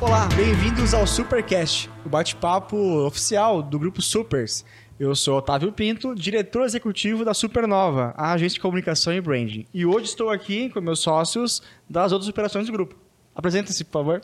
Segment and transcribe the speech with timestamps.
[0.00, 4.64] Olá, bem-vindos ao Supercast, o bate-papo oficial do grupo Supers.
[4.98, 9.66] Eu sou Otávio Pinto, diretor executivo da Supernova, a agência de comunicação e branding.
[9.74, 12.96] E hoje estou aqui com meus sócios das outras operações do grupo.
[13.34, 14.22] Apresenta-se, por favor.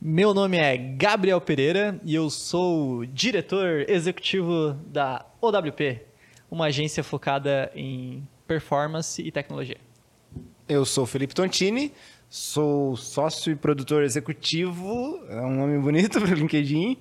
[0.00, 6.09] Meu nome é Gabriel Pereira e eu sou diretor executivo da OWP,
[6.50, 9.78] uma agência focada em performance e tecnologia.
[10.68, 11.92] Eu sou Felipe Tontini,
[12.28, 16.98] sou sócio e produtor executivo, é um nome bonito para o LinkedIn,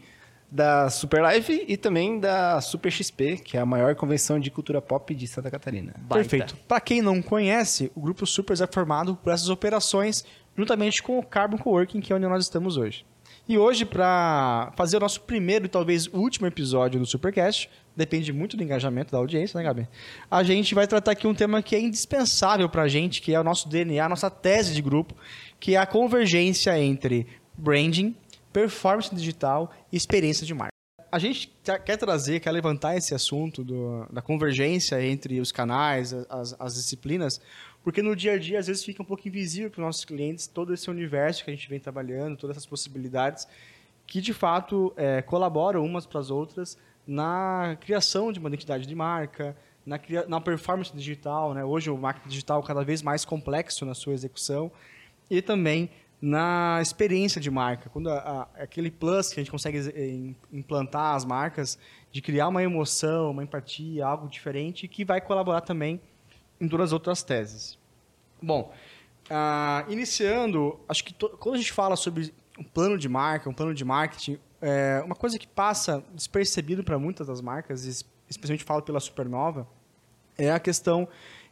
[0.52, 4.82] da Super Live e também da Super XP, que é a maior convenção de cultura
[4.82, 5.94] pop de Santa Catarina.
[6.00, 6.16] Baita.
[6.16, 6.58] Perfeito.
[6.68, 10.26] Para quem não conhece, o grupo Supers é formado por essas operações
[10.58, 13.06] juntamente com o Carbon Coworking, que é onde nós estamos hoje.
[13.48, 18.56] E hoje, para fazer o nosso primeiro e talvez último episódio do Supercast, depende muito
[18.56, 19.86] do engajamento da audiência, né, Gabi?
[20.32, 23.40] A gente vai tratar aqui um tema que é indispensável para a gente, que é
[23.40, 25.14] o nosso DNA, a nossa tese de grupo,
[25.60, 28.16] que é a convergência entre branding,
[28.54, 30.72] performance digital e experiência de marca.
[31.12, 31.52] A gente
[31.86, 37.42] quer trazer, quer levantar esse assunto do, da convergência entre os canais, as, as disciplinas,
[37.84, 40.48] porque no dia a dia às vezes fica um pouco invisível para os nossos clientes
[40.48, 43.46] todo esse universo que a gente vem trabalhando, todas essas possibilidades
[44.10, 46.78] que de fato é, colaboram umas para as outras
[47.10, 51.66] na criação de uma identidade de marca, na, na performance digital, né?
[51.66, 54.72] hoje o marketing digital cada vez mais complexo na sua execução
[55.28, 55.90] e também
[56.22, 58.20] na experiência de marca, quando a,
[58.58, 61.80] a, aquele plus que a gente consegue implantar as marcas,
[62.12, 66.00] de criar uma emoção, uma empatia, algo diferente, que vai colaborar também
[66.62, 67.80] em todas as outras teses.
[68.40, 68.72] Bom,
[69.32, 73.74] uh, iniciando, acho que quando a gente fala sobre um plano de marca, um plano
[73.74, 77.86] de marketing, é, uma coisa que passa despercebido para muitas das marcas,
[78.30, 79.68] especialmente falo pela Supernova,
[80.38, 81.08] é a questão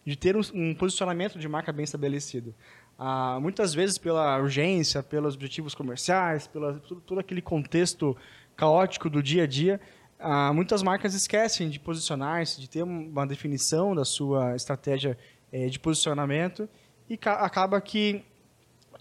[0.06, 2.54] de ter um, um posicionamento de marca bem estabelecido.
[2.98, 8.18] Ah, muitas vezes pela urgência, pelos objetivos comerciais, pelo todo aquele contexto
[8.56, 9.80] caótico do dia a dia,
[10.20, 15.18] ah, muitas marcas esquecem de posicionar-se, de ter uma definição da sua estratégia
[15.52, 16.68] eh, de posicionamento
[17.10, 18.24] e acaba que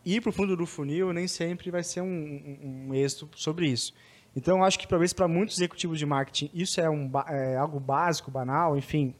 [0.06, 3.68] ir para o fundo do funil nem sempre vai ser um, um, um êxito sobre
[3.68, 3.92] isso.
[4.34, 8.30] Então, acho que talvez para muitos executivos de marketing isso é, um, é algo básico,
[8.30, 9.14] banal, enfim,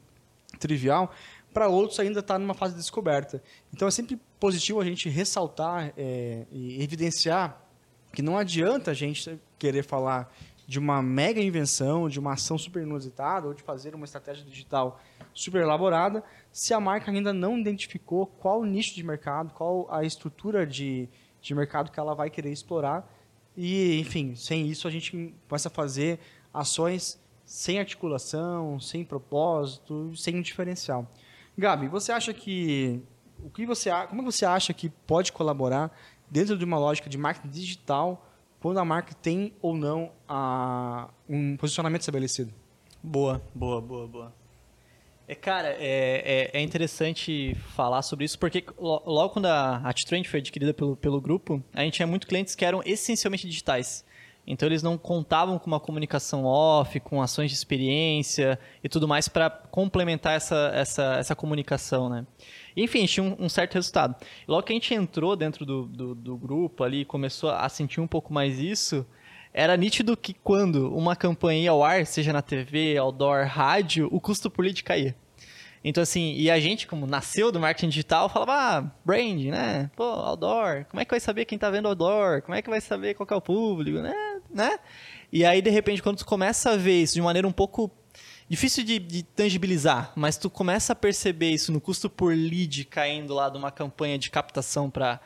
[0.59, 1.11] trivial,
[1.53, 3.41] para outros ainda está numa fase de descoberta.
[3.73, 7.59] Então é sempre positivo a gente ressaltar é, e evidenciar
[8.13, 10.31] que não adianta a gente querer falar
[10.67, 14.99] de uma mega invenção, de uma ação super inusitada ou de fazer uma estratégia digital
[15.33, 20.67] super elaborada, se a marca ainda não identificou qual nicho de mercado, qual a estrutura
[20.67, 21.07] de,
[21.41, 23.09] de mercado que ela vai querer explorar.
[23.55, 26.19] E, enfim, sem isso a gente começa a fazer
[26.53, 31.09] ações sem articulação, sem propósito, sem diferencial.
[31.57, 33.01] Gabi, você acha que
[33.41, 35.97] o que você como você acha que pode colaborar
[36.29, 38.27] dentro de uma lógica de marketing digital
[38.59, 42.53] quando a marca tem ou não a, um posicionamento estabelecido?
[43.01, 44.33] Boa, boa, boa, boa.
[45.27, 50.39] É, cara, é, é, é, interessante falar sobre isso, porque logo quando a AtTrend foi
[50.39, 54.05] adquirida pelo, pelo grupo, a gente tinha muitos clientes que eram essencialmente digitais.
[54.47, 59.27] Então eles não contavam com uma comunicação off, com ações de experiência e tudo mais
[59.27, 62.25] para complementar essa, essa, essa comunicação, né?
[62.75, 64.15] Enfim, tinha um, um, certo resultado.
[64.47, 68.07] Logo que a gente entrou dentro do, do, do grupo ali começou a sentir um
[68.07, 69.05] pouco mais isso,
[69.53, 74.21] era nítido que quando uma campanha ia ao ar, seja na TV, outdoor, rádio, o
[74.21, 75.15] custo por lead caía.
[75.83, 79.89] Então, assim, e a gente, como nasceu do marketing digital, falava, ah, brand, né?
[79.95, 82.41] Pô, outdoor, como é que vai saber quem tá vendo outdoor?
[82.41, 84.13] Como é que vai saber qual é o público, né?
[84.57, 84.79] Né?
[85.31, 87.91] E aí, de repente, quando tu começa a ver isso de maneira um pouco
[88.49, 93.33] difícil de, de, tangibilizar, mas tu começa a perceber isso no custo por lead caindo
[93.33, 95.19] lá de uma campanha de captação para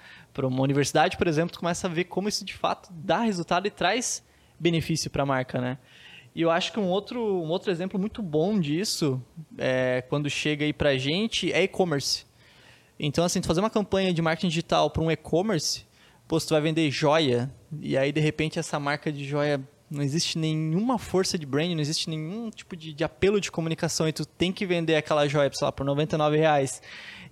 [0.43, 3.71] uma universidade, por exemplo, tu começa a ver como isso de fato dá resultado e
[3.71, 4.23] traz
[4.59, 5.77] benefício para a marca, né?
[6.33, 9.21] E eu acho que um outro, um outro exemplo muito bom disso,
[9.57, 12.25] é, quando chega aí pra gente, é e-commerce.
[12.97, 15.85] Então, assim, tu fazer uma campanha de marketing digital para um e-commerce,
[16.27, 20.38] pô, tu vai vender joia, e aí, de repente, essa marca de joia não existe
[20.38, 24.26] nenhuma força de brand, não existe nenhum tipo de, de apelo de comunicação e tu
[24.26, 26.82] tem que vender aquela joia, sei lá, por 99 reais.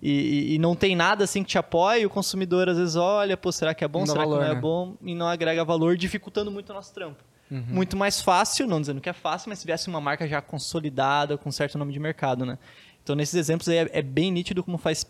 [0.02, 3.36] E, e, e, não tem nada assim que te apoie, o consumidor às vezes olha,
[3.36, 4.62] pô, será que é bom, não será valor, que não é né?
[4.62, 4.96] bom?
[5.02, 7.24] E não agrega valor, dificultando muito o nosso trampo.
[7.50, 7.64] Uhum.
[7.68, 11.38] Muito mais fácil, não dizendo que é fácil, mas se tivesse uma marca já consolidada,
[11.38, 12.58] com certo nome de mercado, né?
[13.02, 15.06] Então, nesses exemplos aí é, é bem nítido como faz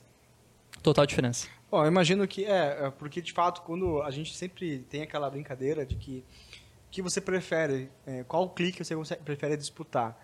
[0.81, 1.47] total diferença.
[1.71, 5.29] Bom, eu imagino que é, é, porque de fato, quando a gente sempre tem aquela
[5.29, 6.23] brincadeira de que
[6.91, 10.19] que você prefere, é, qual clique você prefere disputar?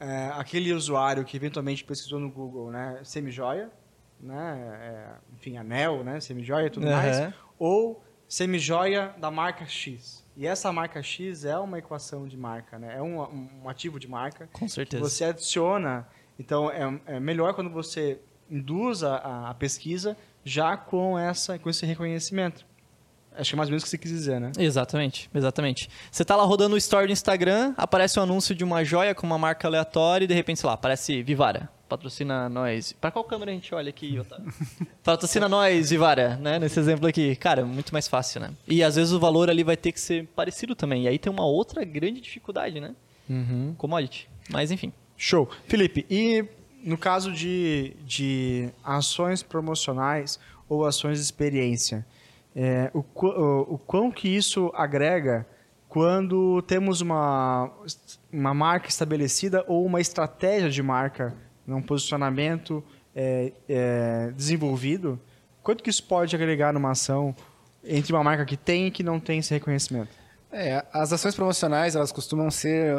[0.00, 3.70] é, aquele usuário que eventualmente pesquisou no Google, né, semijoia,
[4.20, 6.92] né, é, enfim, anel, né, semijoia e tudo Uhum.
[6.92, 10.24] mais, ou semijoia da marca X.
[10.36, 13.20] E essa marca X é uma equação de marca, né, é um,
[13.62, 14.48] um ativo de marca.
[14.52, 15.02] Com certeza.
[15.02, 16.06] Você adiciona,
[16.38, 21.84] então é, é melhor quando você induz a, a pesquisa já com essa com esse
[21.86, 22.66] reconhecimento.
[23.38, 24.50] Acho que é mais ou menos o que você quis dizer, né?
[24.58, 25.88] Exatamente, exatamente.
[26.10, 29.24] Você tá lá rodando o story do Instagram, aparece um anúncio de uma joia com
[29.24, 31.68] uma marca aleatória e de repente, sei lá, aparece Vivara.
[31.88, 32.92] Patrocina nós.
[32.92, 34.52] Pra qual câmera a gente olha aqui, Otávio?
[35.04, 36.58] Patrocina nós, Vivara, né?
[36.58, 37.36] Nesse exemplo aqui.
[37.36, 38.50] Cara, muito mais fácil, né?
[38.66, 41.04] E às vezes o valor ali vai ter que ser parecido também.
[41.04, 42.94] E aí tem uma outra grande dificuldade, né?
[43.76, 44.28] Commodity.
[44.50, 44.92] Mas enfim.
[45.16, 45.48] Show.
[45.66, 46.44] Felipe, e
[46.82, 50.38] no caso de, de ações promocionais
[50.68, 52.06] ou ações de experiência,
[52.54, 55.46] é, o, o, o quão que isso agrega
[55.88, 57.70] quando temos uma,
[58.32, 61.34] uma marca estabelecida ou uma estratégia de marca,
[61.66, 62.84] um posicionamento
[63.14, 65.18] é, é, desenvolvido,
[65.62, 67.34] quanto que isso pode agregar numa ação
[67.82, 70.10] entre uma marca que tem e que não tem esse reconhecimento?
[70.52, 72.94] É, as ações promocionais, elas costumam ser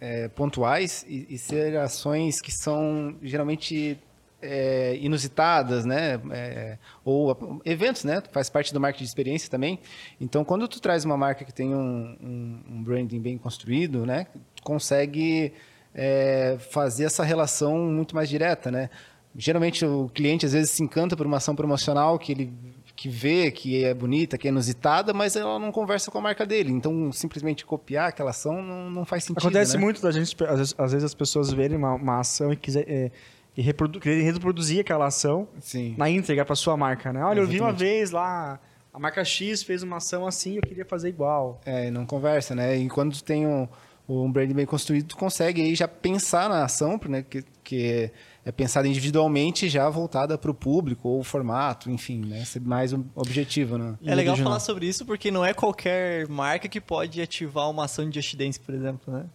[0.00, 3.98] é, pontuais e, e ser ações que são geralmente
[4.40, 6.20] é, inusitadas, né?
[6.30, 8.22] É, ou eventos, né?
[8.30, 9.80] Faz parte do marketing de experiência também.
[10.20, 14.26] Então, quando tu traz uma marca que tem um, um, um branding bem construído, né?
[14.62, 15.52] Consegue
[15.94, 18.90] é, fazer essa relação muito mais direta, né?
[19.36, 22.52] Geralmente o cliente às vezes se encanta por uma ação promocional que ele
[22.98, 26.44] que vê que é bonita, que é inusitada, mas ela não conversa com a marca
[26.44, 26.72] dele.
[26.72, 29.38] Então, simplesmente copiar aquela ação não, não faz sentido.
[29.38, 29.80] Acontece né?
[29.84, 30.36] muito da gente,
[30.76, 33.12] às vezes, as pessoas verem uma, uma ação e, quiser, é,
[33.56, 35.94] e reprodu quererem reproduzir aquela ação Sim.
[35.96, 37.22] na íntegra para sua marca, né?
[37.22, 37.78] Olha, eu vi uma Exatamente.
[37.78, 38.58] vez lá,
[38.92, 41.60] a marca X fez uma ação assim, eu queria fazer igual.
[41.64, 42.76] É, e não conversa, né?
[42.76, 43.68] E quando tem um,
[44.08, 47.22] um brand bem construído, tu consegue aí já pensar na ação, né?
[47.22, 48.10] Que, que
[48.48, 52.44] é pensada individualmente, já voltada para o público ou o formato, enfim, né?
[52.46, 53.94] Ser mais um objetivo, né?
[54.02, 54.52] É legal original.
[54.52, 58.34] falar sobre isso porque não é qualquer marca que pode ativar uma ação de Just
[58.36, 59.26] Dance, por exemplo, né?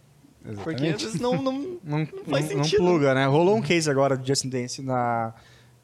[0.64, 1.52] Porque às vezes não, não,
[1.84, 2.82] Não, não faz não, não sentido.
[2.82, 3.24] pluga, né?
[3.26, 5.32] Rolou um case agora de Justin Dance na,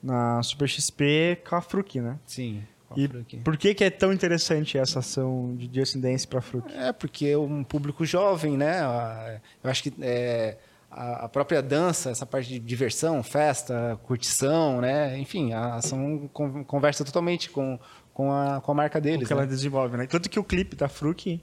[0.03, 2.19] na Super XP com a Fruc, né?
[2.27, 2.63] Sim.
[2.97, 3.07] E
[3.45, 6.67] por que, que é tão interessante essa ação de Dance para Fruc?
[6.75, 8.81] É, porque é um público jovem, né?
[8.81, 10.57] A- Eu acho que é,
[10.91, 15.19] a a própria dança, essa parte de diversão, festa, curtição, né?
[15.19, 15.79] Enfim, a
[16.33, 17.79] con- conversa totalmente com,
[18.13, 19.27] com, a, com a marca O deles.
[19.27, 19.49] que ela né?
[19.49, 20.07] desenvolve, né?
[20.07, 21.41] Tanto que o clipe da Fruc,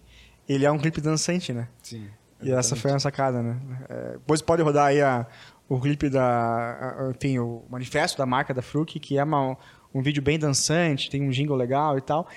[0.47, 1.67] ele é um clipe dançante, né?
[1.81, 2.07] Sim.
[2.41, 3.57] E essa foi uma sacada, né?
[3.89, 5.25] É, depois pode rodar aí a,
[5.67, 7.11] o clipe da.
[7.15, 9.57] enfim, o manifesto da marca da Fruc, que é uma-
[9.93, 12.27] um vídeo bem dançante, tem um jingle legal e tal.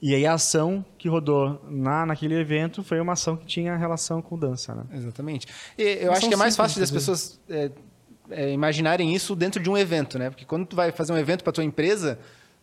[0.00, 4.22] E aí a ação que rodou na, naquele evento foi uma ação que tinha relação
[4.22, 4.84] com dança, né?
[4.94, 5.46] Exatamente.
[5.76, 7.70] E eu Mas acho que é mais fácil das pessoas é,
[8.30, 10.30] é, imaginarem isso dentro de um evento, né?
[10.30, 12.16] Porque quando tu vai fazer um evento para tua empresa,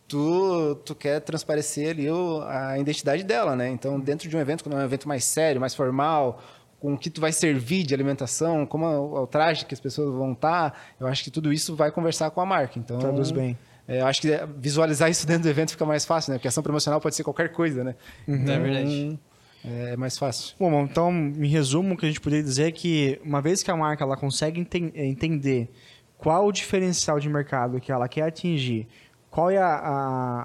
[0.08, 3.70] tu, tu quer transparecer ali o- a identidade dela, né?
[3.70, 6.42] Então, dentro de um evento, quando é um evento mais sério, mais formal,
[6.80, 9.80] com o que tu vai servir de alimentação, como é o, o traje que as
[9.80, 12.78] pessoas vão estar, eu acho que tudo isso vai conversar com a marca.
[12.80, 13.58] Então, Traduz bem.
[13.88, 16.38] É, eu acho que visualizar isso dentro do evento fica mais fácil, né?
[16.38, 17.96] Porque ação promocional pode ser qualquer coisa, né?
[18.28, 18.50] Uhum.
[18.50, 19.20] É verdade.
[19.64, 20.56] É mais fácil.
[20.60, 23.64] Bom, bom, então, em resumo, o que a gente poderia dizer é que uma vez
[23.64, 25.70] que a marca ela consegue enten- eh, entender
[26.18, 28.88] qual o diferencial de mercado que ela quer atingir,
[29.30, 30.42] qual é a, a-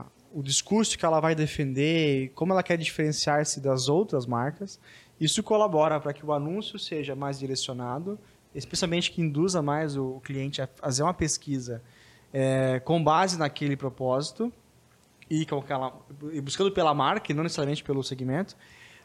[0.00, 4.80] a- o discurso que ela vai defender, como ela quer diferenciar-se das outras marcas,
[5.20, 8.18] isso colabora para que o anúncio seja mais direcionado,
[8.54, 11.82] especialmente que induza mais o cliente a fazer uma pesquisa
[12.36, 14.52] eh, com base naquele propósito
[15.30, 15.96] e, aquela,
[16.32, 18.56] e buscando pela marca não necessariamente pelo segmento,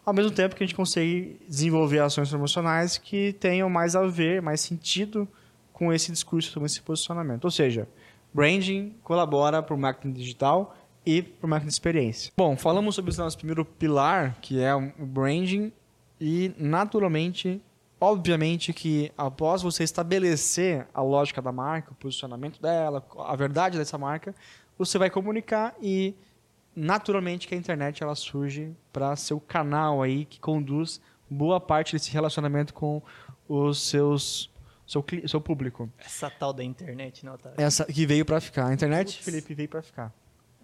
[0.04, 4.42] ao mesmo tempo que a gente consegue desenvolver ações promocionais que tenham mais a ver,
[4.42, 5.28] mais sentido
[5.72, 7.46] com esse discurso, com esse posicionamento.
[7.46, 7.88] Ou seja,
[8.34, 12.34] branding colabora para o marketing digital e para o marketing de experiência.
[12.36, 15.72] Bom, falamos sobre o nosso primeiro pilar, que é o branding,
[16.20, 17.62] e naturalmente,
[18.00, 23.98] obviamente que após você estabelecer a lógica da marca, o posicionamento dela, a verdade dessa
[23.98, 24.34] marca,
[24.78, 26.16] você vai comunicar e
[26.76, 31.94] naturalmente que a internet ela surge para ser o canal aí que conduz boa parte
[31.94, 33.02] desse relacionamento com
[33.48, 34.50] os seus
[34.88, 35.88] seu, seu público.
[36.00, 37.62] Essa tal da internet, não, Otávio?
[37.62, 38.68] Essa que veio para ficar.
[38.68, 39.26] A internet, Putz.
[39.26, 40.12] Felipe, veio para ficar.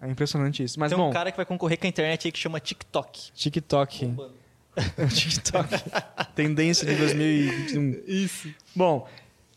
[0.01, 0.80] É impressionante isso.
[0.80, 3.32] Mas Tem bom, um cara que vai concorrer com a internet aí que chama TikTok.
[3.34, 4.15] TikTok.
[5.13, 5.70] TikTok.
[6.36, 8.03] Tendência de 2021.
[8.08, 8.53] Isso.
[8.75, 9.08] Bom,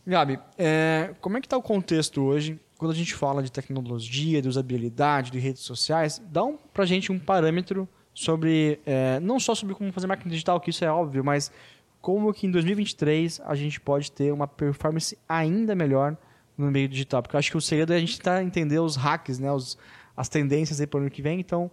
[0.07, 4.41] Gabi, é, como é que está o contexto hoje quando a gente fala de tecnologia,
[4.41, 6.23] de usabilidade, de redes sociais?
[6.31, 10.61] Dá um, pra gente um parâmetro sobre, é, não só sobre como fazer marketing digital,
[10.61, 11.53] que isso é óbvio, mas
[12.01, 16.17] como que em 2023 a gente pode ter uma performance ainda melhor
[16.57, 17.23] no meio digital.
[17.23, 19.51] Porque eu acho que o segredo é a gente tentar entender os hacks, né?
[19.53, 19.79] Os,
[20.17, 21.39] as tendências aí para o ano que vem.
[21.39, 21.71] Então,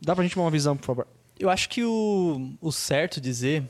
[0.00, 1.06] dá pra gente uma visão, por favor.
[1.40, 3.64] Eu acho que o, o certo dizer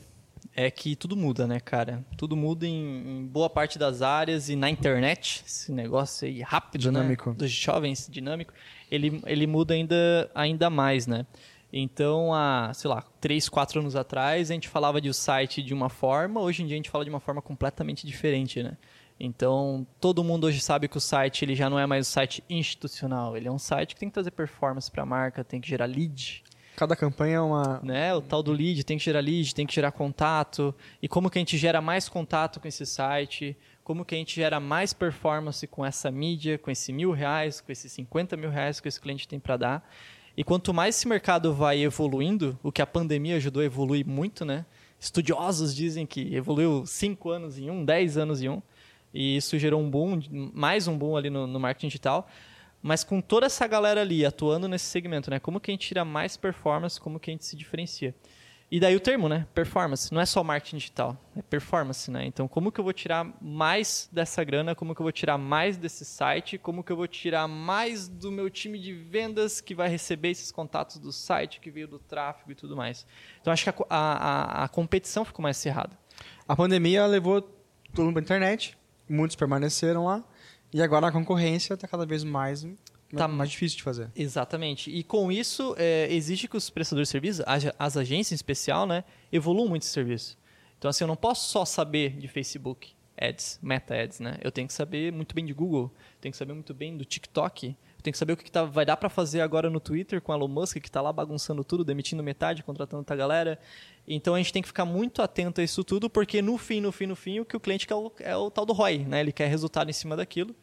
[0.53, 2.05] é que tudo muda, né, cara?
[2.17, 6.81] Tudo muda em, em, boa parte das áreas e na internet, esse negócio aí rápido,
[6.81, 7.29] dinâmico.
[7.29, 7.35] né?
[7.37, 8.53] Dos jovens, dinâmico,
[8.91, 11.25] ele, ele muda ainda, ainda mais, né?
[11.71, 15.63] Então, há, sei lá, três, quatro anos atrás, a gente falava de o um site
[15.63, 18.77] de uma forma, hoje em dia a gente fala de uma forma completamente diferente, né?
[19.17, 22.43] Então, todo mundo hoje sabe que o site ele já não é mais um site
[22.49, 25.69] institucional, ele é um site que tem que trazer performance para a marca, tem que
[25.69, 26.43] gerar lead,
[26.81, 27.79] Cada campanha é uma.
[27.83, 28.11] Né?
[28.15, 30.73] O tal do lead, tem que gerar lead, tem que gerar contato.
[30.99, 33.55] E como que a gente gera mais contato com esse site?
[33.83, 37.71] Como que a gente gera mais performance com essa mídia, com esse mil reais, com
[37.71, 39.91] esses 50 mil reais que esse cliente tem para dar?
[40.35, 44.43] E quanto mais esse mercado vai evoluindo, o que a pandemia ajudou a evoluir muito,
[44.43, 44.65] né?
[44.99, 48.59] Estudiosos dizem que evoluiu 5 anos em um, 10 anos em um.
[49.13, 50.19] E isso gerou um boom,
[50.51, 52.27] mais um boom ali no, no marketing digital.
[52.81, 55.39] Mas com toda essa galera ali atuando nesse segmento, né?
[55.39, 58.15] Como que a gente tira mais performance, como que a gente se diferencia?
[58.71, 59.45] E daí o termo, né?
[59.53, 60.13] Performance.
[60.13, 62.25] Não é só marketing digital, é performance, né?
[62.25, 64.73] Então, como que eu vou tirar mais dessa grana?
[64.73, 66.57] Como que eu vou tirar mais desse site?
[66.57, 70.53] Como que eu vou tirar mais do meu time de vendas que vai receber esses
[70.53, 73.05] contatos do site que veio do tráfego e tudo mais?
[73.41, 75.91] Então, acho que a, a, a competição ficou mais cerrada.
[76.47, 77.41] A pandemia levou
[77.93, 78.77] todo mundo para a internet,
[79.09, 80.23] muitos permaneceram lá.
[80.73, 82.65] E agora a concorrência está cada vez mais
[83.15, 84.09] tá mais difícil de fazer.
[84.15, 84.89] Exatamente.
[84.89, 87.43] E com isso, é, exige que os prestadores de serviço,
[87.77, 90.37] as agências em especial, né, evoluam muito esse serviço.
[90.77, 94.37] Então, assim, eu não posso só saber de Facebook Ads, Meta Ads, né?
[94.41, 97.75] Eu tenho que saber muito bem de Google, tenho que saber muito bem do TikTok,
[98.01, 100.19] eu tenho que saber o que, que tá, vai dar para fazer agora no Twitter
[100.21, 103.59] com o Elon Musk, que está lá bagunçando tudo, demitindo metade, contratando outra galera.
[104.07, 106.91] Então a gente tem que ficar muito atento a isso tudo, porque no fim, no
[106.91, 109.05] fim, no fim, o que o cliente quer é o, é o tal do ROI,
[109.05, 109.19] né?
[109.19, 110.55] Ele quer resultado em cima daquilo.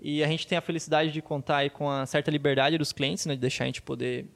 [0.00, 3.26] E a gente tem a felicidade de contar aí com a certa liberdade dos clientes,
[3.26, 3.34] né?
[3.34, 4.26] De deixar a gente poder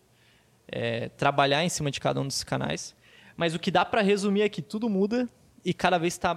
[0.68, 2.94] é, trabalhar em cima de cada um desses canais.
[3.38, 5.26] Mas o que dá para resumir é que tudo muda
[5.64, 6.34] e cada vez está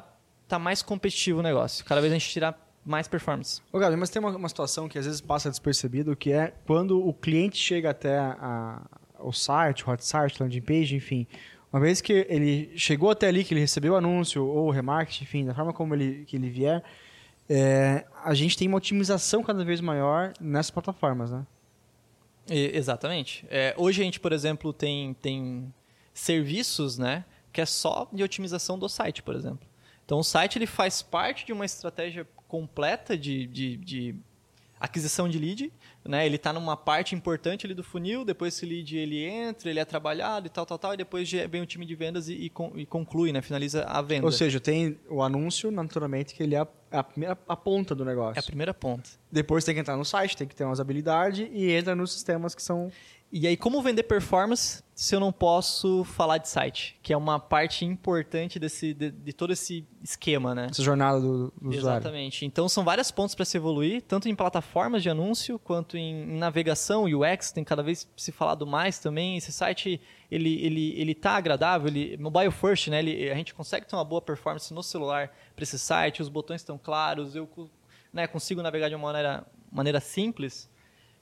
[0.47, 1.83] tá mais competitivo o negócio.
[1.83, 2.57] Cada vez a gente tira
[2.87, 3.61] mais performance.
[3.71, 7.05] Ô, Gabi, mas tem uma, uma situação que às vezes passa despercebido, que é quando
[7.05, 8.81] o cliente chega até a,
[9.19, 11.27] o site, o hot site, landing page, enfim,
[11.71, 15.23] uma vez que ele chegou até ali, que ele recebeu o anúncio ou o remarketing,
[15.23, 16.81] enfim, da forma como ele, que ele vier,
[17.49, 21.45] é, a gente tem uma otimização cada vez maior nessas plataformas, né?
[22.49, 23.45] E, exatamente.
[23.49, 25.73] É, hoje a gente, por exemplo, tem, tem
[26.13, 29.67] serviços, né, que é só de otimização do site, por exemplo.
[30.05, 34.15] Então o site ele faz parte de uma estratégia completa de, de, de
[34.79, 35.73] aquisição de lead,
[36.05, 36.25] né?
[36.25, 39.85] Ele está numa parte importante ali do funil, depois esse lead ele entra, ele é
[39.85, 43.31] trabalhado e tal, tal, tal, e depois vem o time de vendas e, e conclui,
[43.31, 43.41] né?
[43.41, 44.25] Finaliza a venda.
[44.25, 48.05] Ou seja, tem o anúncio, naturalmente, que ele é a, a primeira a ponta do
[48.05, 48.37] negócio.
[48.37, 49.09] É a primeira ponta.
[49.31, 52.55] Depois tem que entrar no site, tem que ter umas habilidades e entra nos sistemas
[52.55, 52.91] que são
[53.31, 56.99] e aí, como vender performance se eu não posso falar de site?
[57.03, 60.69] Que é uma parte importante desse, de, de todo esse esquema, né?
[60.71, 61.99] Essa jornada do, do usuário.
[61.99, 62.47] Exatamente.
[62.47, 66.37] Então, são vários pontos para se evoluir, tanto em plataformas de anúncio, quanto em, em
[66.39, 69.37] navegação, UX, tem cada vez se falado mais também.
[69.37, 70.01] Esse site,
[70.31, 72.97] ele, ele, ele tá agradável, ele, mobile first, né?
[72.97, 76.61] Ele, a gente consegue ter uma boa performance no celular para esse site, os botões
[76.61, 77.47] estão claros, eu
[78.11, 80.67] né, consigo navegar de uma maneira, maneira simples.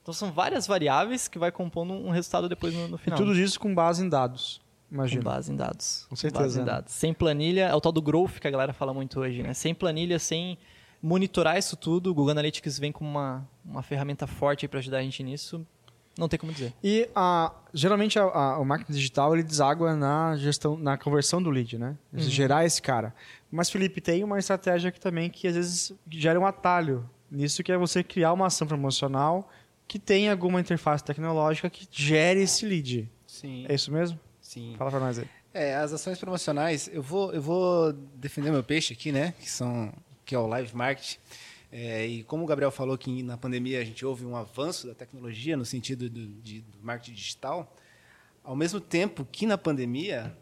[0.06, 3.18] Então são várias variáveis que vai compondo um resultado depois no, no final.
[3.18, 4.60] E tudo isso com base em dados.
[4.88, 5.20] Imagina.
[5.20, 6.06] Com base em dados.
[6.08, 6.44] Com certeza.
[6.44, 6.66] base em né?
[6.66, 6.92] dados.
[6.92, 9.52] Sem planilha, é o tal do growth que a galera fala muito hoje, né?
[9.52, 10.56] Sem planilha, sem
[11.02, 15.02] monitorar isso tudo, o Google Analytics vem como uma, uma ferramenta forte para ajudar a
[15.02, 15.66] gente nisso.
[16.16, 16.72] Não tem como dizer.
[16.84, 21.50] E a, geralmente a, a, o marketing digital ele deságua na gestão, na conversão do
[21.50, 21.96] lead, né?
[22.12, 22.20] Uhum.
[22.20, 23.12] Gerar esse cara.
[23.50, 27.72] Mas Felipe tem uma estratégia aqui também que às vezes gera um atalho nisso que
[27.72, 29.50] é você criar uma ação promocional
[29.88, 33.10] que tem alguma interface tecnológica que gere esse lead.
[33.26, 33.66] Sim.
[33.68, 34.18] É isso mesmo?
[34.40, 34.74] Sim.
[34.76, 35.28] Fala para nós aí.
[35.52, 39.34] É, as ações promocionais, eu vou, eu vou defender meu peixe aqui, né?
[39.38, 39.92] Que são
[40.24, 41.18] que é o live marketing.
[41.70, 44.94] É, e como o Gabriel falou que na pandemia a gente houve um avanço da
[44.94, 47.74] tecnologia no sentido do, de, do marketing digital,
[48.42, 50.36] ao mesmo tempo que na pandemia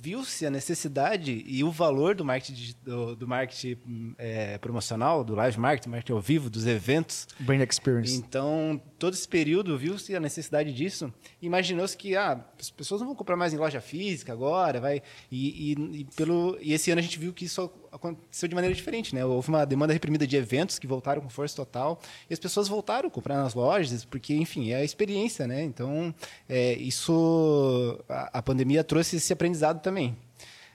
[0.00, 5.58] viu-se a necessidade e o valor do marketing, do, do marketing é, promocional, do live
[5.58, 7.28] marketing, marketing ao vivo, dos eventos.
[7.38, 8.16] Brand experience.
[8.16, 11.12] Então, todo esse período viu-se a necessidade disso.
[11.42, 15.02] Imaginou-se que ah, as pessoas não vão comprar mais em loja física agora, vai.
[15.30, 18.74] E, e, e, pelo, e esse ano a gente viu que isso aconteceu de maneira
[18.74, 19.24] diferente, né?
[19.24, 23.08] Houve uma demanda reprimida de eventos que voltaram com força total e as pessoas voltaram
[23.08, 25.62] a comprar nas lojas, porque, enfim, é a experiência, né?
[25.62, 26.14] Então,
[26.48, 30.16] é, isso a, a pandemia trouxe esse aprendizado também.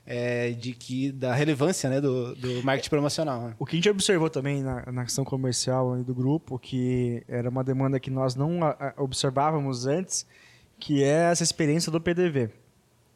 [0.06, 3.42] é, de que da relevância né, do, do marketing promocional.
[3.42, 3.56] Né?
[3.58, 8.00] O que a gente observou também na, na comercial do grupo, que era uma demanda
[8.00, 8.60] que nós não
[8.98, 10.26] observávamos antes,
[10.80, 12.52] que é essa experiência do PDV.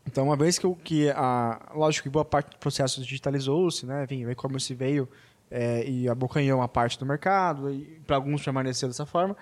[0.05, 4.25] Então, uma vez que, que a, lógico que boa parte do processo digitalizou-se, né, enfim,
[4.25, 5.07] o e-commerce veio
[5.51, 9.35] é, e abocanhou uma parte do mercado, e para alguns permaneceu dessa forma,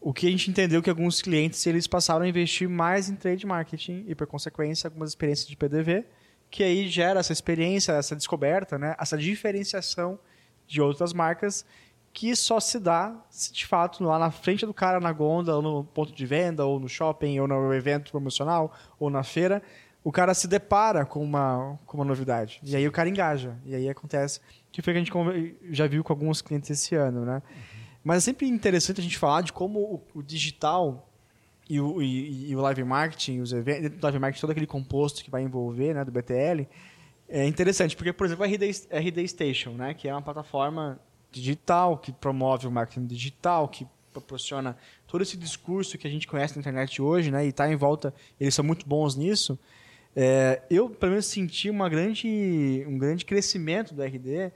[0.00, 3.46] o que a gente entendeu que alguns clientes eles passaram a investir mais em trade
[3.46, 6.04] marketing e, por consequência, algumas experiências de PDV,
[6.50, 10.18] que aí gera essa experiência, essa descoberta, né, essa diferenciação
[10.66, 11.64] de outras marcas
[12.12, 15.62] que só se dá, se de fato, lá na frente do cara, na gôndola, ou
[15.62, 19.62] no ponto de venda, ou no shopping, ou no evento promocional, ou na feira,
[20.04, 22.60] o cara se depara com uma, com uma novidade.
[22.62, 23.56] E aí o cara engaja.
[23.64, 24.40] E aí acontece,
[24.70, 27.36] que foi que a gente já viu com alguns clientes esse ano, né?
[27.36, 27.82] Uhum.
[28.04, 31.08] Mas é sempre interessante a gente falar de como o, o digital
[31.70, 34.66] e o, e, e o live marketing, os eventos, dentro do live marketing, todo aquele
[34.66, 36.66] composto que vai envolver, né, do BTL,
[37.28, 41.00] é interessante, porque, por exemplo, a RD, RD Station, né, que é uma plataforma
[41.32, 46.54] digital que promove o marketing digital, que proporciona todo esse discurso que a gente conhece
[46.54, 49.58] na internet hoje, né, e está em volta, eles são muito bons nisso.
[50.14, 54.52] É, eu, pelo menos, senti uma grande, um grande crescimento do RD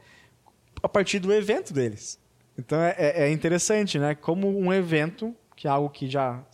[0.82, 2.20] a partir do evento deles.
[2.58, 6.44] Então, é, é, é interessante, né, como um evento, que é algo que já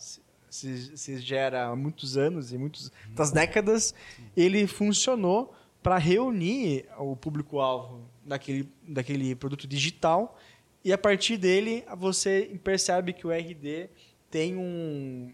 [0.49, 2.91] se, se gera há muitos anos e muitas
[3.33, 3.93] décadas,
[4.35, 10.37] ele funcionou para reunir o público-alvo daquele, daquele produto digital
[10.83, 13.89] e a partir dele você percebe que o RD
[14.29, 15.31] tem um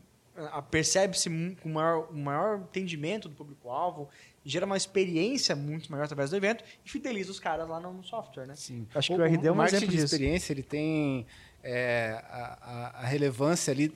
[0.72, 1.30] percebe-se
[1.62, 4.08] com um maior, um maior entendimento do público-alvo,
[4.46, 8.46] gera uma experiência muito maior através do evento e fideliza os caras lá no software,
[8.46, 8.56] né?
[8.56, 8.88] Sim.
[8.96, 10.06] Acho que o, o RD é um exemplo de disso.
[10.06, 11.26] experiência, ele tem
[11.64, 13.94] é, a, a, relevância ali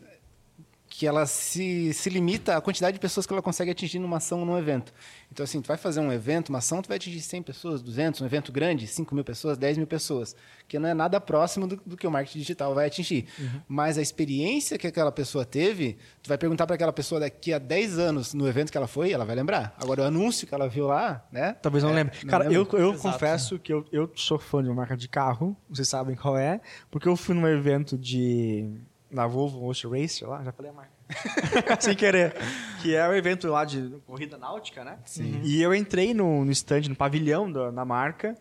[0.96, 4.46] que ela se, se limita à quantidade de pessoas que ela consegue atingir numa ação
[4.46, 4.94] num evento.
[5.32, 8.22] Então, assim, tu vai fazer um evento, uma ação, tu vai atingir 100 pessoas, 200,
[8.22, 10.36] um evento grande, 5 mil pessoas, 10 mil pessoas,
[10.68, 13.26] que não é nada próximo do, do que o marketing digital vai atingir.
[13.40, 13.62] Uhum.
[13.68, 17.58] Mas a experiência que aquela pessoa teve, tu vai perguntar para aquela pessoa daqui a
[17.58, 19.76] 10 anos no evento que ela foi, ela vai lembrar.
[19.82, 21.54] Agora, o anúncio que ela viu lá, né?
[21.60, 22.20] Talvez não é, lembre.
[22.28, 25.89] Cara, eu, eu confesso que eu, eu sou fã de uma marca de carro, vocês
[25.89, 28.80] sabem qual é, porque eu fui num evento de
[29.13, 30.91] na Volvo Ocean Racer lá, já falei a marca.
[31.80, 32.36] Sem querer.
[32.82, 34.97] Que é o evento lá de corrida náutica, né?
[35.06, 35.39] Sim.
[35.43, 38.36] E eu entrei no, no stand, no pavilhão da, da marca,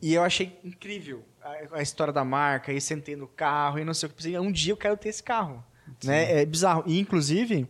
[0.00, 3.94] e eu achei incrível a, a, história da marca, e sentei no carro, e não
[3.94, 4.16] sei o que.
[4.16, 5.64] Pensei, um dia eu quero ter esse carro.
[6.04, 6.40] Né?
[6.42, 6.84] É bizarro.
[6.86, 7.66] E, inclusive,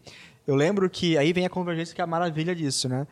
[0.47, 3.07] eu lembro que aí vem a convergência, que é a maravilha disso, né?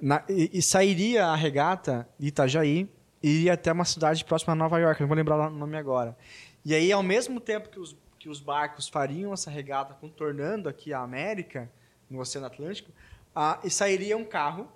[0.00, 2.88] Na, e, e, sairia a regata de Itajaí
[3.22, 6.16] e iria até uma cidade próxima a Nova York, não vou lembrar o nome agora.
[6.64, 10.92] E aí, ao mesmo tempo que os que os barcos fariam essa regata contornando aqui
[10.92, 11.70] a América,
[12.08, 12.92] no Oceano Atlântico,
[13.34, 14.70] ah, e sairia um carro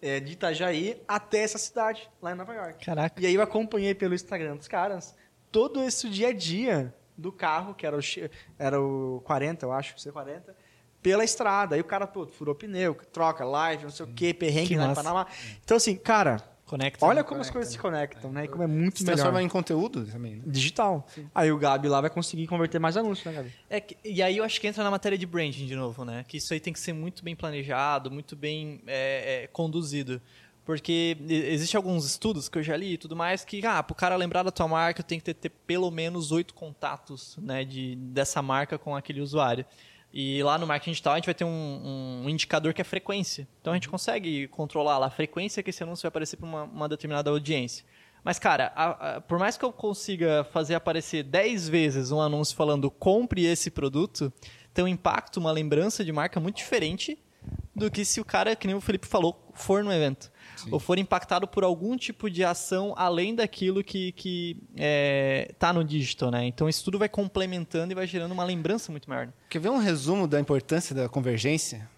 [0.00, 2.82] é, de Itajaí até essa cidade, lá em Nova York.
[2.82, 3.20] Caraca.
[3.20, 5.14] E aí eu acompanhei pelo Instagram dos caras
[5.50, 8.00] todo esse dia a dia do carro, que era o,
[8.58, 10.54] era o 40, eu acho, C40,
[11.02, 11.74] pela estrada.
[11.74, 14.92] Aí o cara, pô, furou pneu, troca, live, não sei o quê, perrengue que lá
[14.92, 15.26] em Panamá.
[15.62, 17.22] Então, assim, cara, Conecta, Olha né?
[17.22, 17.76] como Conecta, as coisas né?
[17.76, 18.44] se conectam, né?
[18.46, 19.16] E como é muito se melhor.
[19.16, 20.42] transforma em conteúdo também, né?
[20.46, 21.06] Digital.
[21.14, 21.28] Sim.
[21.34, 23.52] Aí o Gabi lá vai conseguir converter mais anúncios, né, Gabi?
[23.68, 26.24] É e aí eu acho que entra na matéria de branding de novo, né?
[26.26, 30.18] Que isso aí tem que ser muito bem planejado, muito bem é, é, conduzido.
[30.64, 33.96] Porque existem alguns estudos que eu já li e tudo mais que, ah, para o
[33.96, 37.96] cara lembrar da tua marca, tem que ter, ter pelo menos oito contatos né, de,
[37.96, 39.66] dessa marca com aquele usuário.
[40.12, 43.48] E lá no marketing digital a gente vai ter um, um, indicador que é frequência.
[43.60, 46.64] Então a gente consegue controlar lá a frequência que esse anúncio vai aparecer para uma,
[46.64, 47.84] uma, determinada audiência.
[48.22, 52.54] Mas, cara, a, a, por mais que eu consiga fazer aparecer 10 vezes um anúncio
[52.54, 54.32] falando compre esse produto,
[54.72, 57.18] tem um impacto, uma lembrança de marca muito diferente
[57.74, 60.30] do que se o cara, que nem o Felipe falou, for no evento.
[60.56, 60.68] Sim.
[60.70, 65.84] ou for impactado por algum tipo de ação além daquilo que, que é, tá no
[65.84, 66.44] digital, né?
[66.46, 69.32] Então isso tudo vai complementando e vai gerando uma lembrança muito maior.
[69.48, 71.88] Quer ver um resumo da importância da convergência?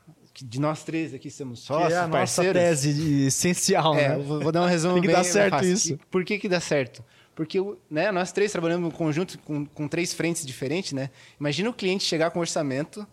[0.43, 2.55] De nós três aqui somos sócios, que é a parceiros.
[2.55, 4.19] nossa tese essencial, é, né?
[4.19, 5.99] Vou dar um resumo Tem que bem, dar certo isso.
[6.11, 7.05] Por que que dá certo?
[7.35, 7.59] Porque
[7.91, 11.11] né, nós três trabalhamos em conjunto com, com três frentes diferentes, né?
[11.39, 13.07] Imagina o cliente chegar com um orçamento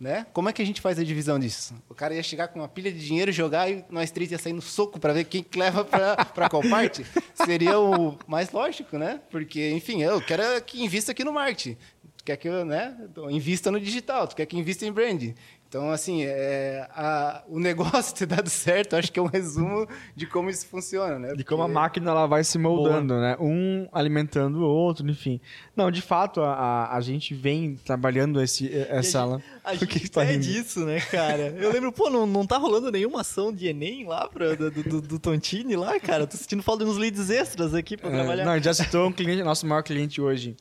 [0.00, 0.26] né?
[0.32, 1.74] Como é que a gente faz a divisão disso?
[1.88, 4.54] O cara ia chegar com uma pilha de dinheiro, jogar e nós três ia sair
[4.54, 7.04] no soco para ver quem leva para qual parte?
[7.34, 9.20] Seria o mais lógico, né?
[9.30, 11.76] Porque, enfim, eu quero que invista aqui no marketing.
[12.16, 12.96] Tu quer que eu né,
[13.30, 15.34] invista no digital, tu quer que invista em branding.
[15.70, 20.26] Então, assim, é, a- o negócio ter dado certo, acho que é um resumo de
[20.26, 21.32] como isso funciona, né?
[21.34, 23.36] De como a máquina ela vai se moldando, né?
[23.38, 25.40] Um alimentando o outro, enfim.
[25.76, 29.24] Não, de fato, a, a, a gente vem trabalhando esse, essa...
[29.24, 29.40] lá.
[29.62, 30.60] A Por que gente tá pede rindo?
[30.66, 31.54] isso, né, cara?
[31.56, 35.00] Eu lembro, pô, não, não tá rolando nenhuma ação de Enem lá pra, do, do,
[35.00, 36.26] do Tontini lá, cara.
[36.26, 38.44] Tô sentindo falta de uns leads extras aqui pra É, trabalhar.
[38.44, 40.56] não, a gente já citou um cliente, nosso maior cliente hoje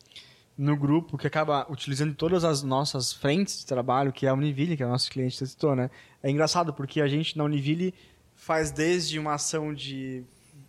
[0.59, 4.75] no grupo, que acaba utilizando todas as nossas frentes de trabalho, que é a Univille,
[4.75, 5.89] que é o nosso cliente que citou, né?
[6.21, 7.93] É engraçado, porque a gente na Univille
[8.35, 10.21] faz desde uma ação de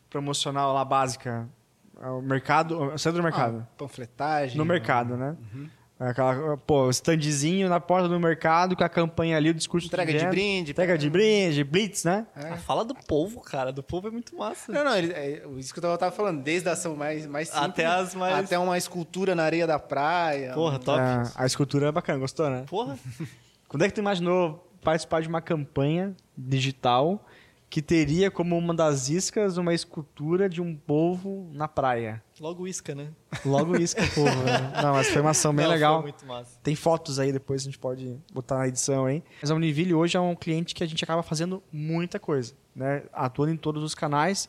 [0.08, 1.48] promocional lá básica,
[2.00, 3.66] ao mercado, ao centro do mercado.
[3.68, 4.56] Ah, panfletagem.
[4.56, 5.36] no mercado, né?
[5.52, 5.68] Uhum.
[6.00, 10.26] Aquela, pô, standzinho na porta do mercado com a campanha ali, o discurso Entrega de
[10.26, 10.70] brinde.
[10.70, 12.26] Entrega de brinde, blitz, né?
[12.34, 13.70] Ah, fala do povo, cara.
[13.70, 14.72] Do povo é muito massa.
[14.72, 17.48] Não, não, ele- é, isso que eu tava- tava falando, desde a ação mais, mais
[17.48, 20.54] simples Até as mais- até uma escultura na areia da praia.
[20.54, 20.98] Porra, um- top.
[21.00, 22.64] É, a escultura é bacana, gostou, né?
[22.66, 22.98] Porra.
[23.68, 27.22] Quando é que tu imaginou participar de uma campanha digital
[27.70, 32.20] que teria como uma das iscas uma escultura de um povo na praia?
[32.40, 33.12] Logo isca, né?
[33.44, 34.42] Logo isca, povo.
[34.42, 34.72] Né?
[34.82, 36.02] Não, mas foi uma ação bem Não, legal.
[36.02, 36.58] Foi muito massa.
[36.64, 39.22] Tem fotos aí, depois a gente pode botar na edição aí.
[39.40, 43.04] Mas a Univille hoje é um cliente que a gente acaba fazendo muita coisa, né?
[43.12, 44.48] Atuando em todos os canais,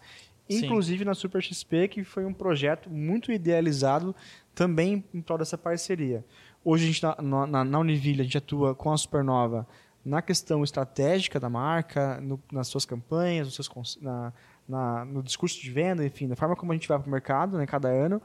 [0.49, 0.65] Sim.
[0.65, 4.15] inclusive na Super XP, que foi um projeto muito idealizado
[4.55, 6.25] também em prol dessa parceria.
[6.65, 9.67] Hoje a gente na, na, na Univille a gente atua com a Supernova
[10.03, 14.33] na questão estratégica da marca, no- nas suas campanhas, nos seus, na,
[14.67, 17.57] na- no discurso de venda, enfim, da forma como a gente vai para o mercado
[17.57, 18.21] né, cada ano.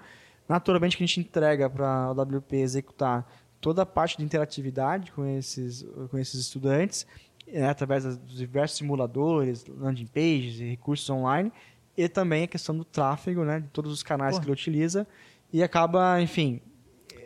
[0.48, 3.26] Naturalmente que a gente entrega para a WP executar
[3.60, 7.06] toda a parte de interatividade com esses, com esses estudantes,
[7.46, 11.52] né, através dos diversos simuladores, landing pages e recursos online,
[11.96, 14.42] e também a questão do tráfego, né, de todos os canais Porra.
[14.42, 15.06] que ele utiliza,
[15.52, 16.60] e acaba, enfim,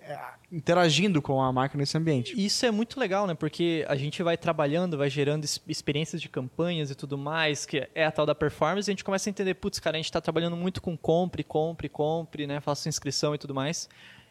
[0.03, 0.19] é,
[0.53, 2.35] interagindo com a marca nesse ambiente.
[2.37, 3.35] Isso é muito legal, né?
[3.35, 8.05] Porque a gente vai trabalhando, vai gerando experiências de campanhas e tudo mais, que é
[8.05, 10.21] a tal da performance, e a gente começa a entender, putz, cara, a gente está
[10.21, 12.61] trabalhando muito com compre, compre, compre, né?
[12.61, 13.89] Faça inscrição e tudo mais.